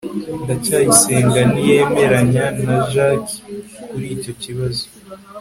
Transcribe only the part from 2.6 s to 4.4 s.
na jaki kuri icyo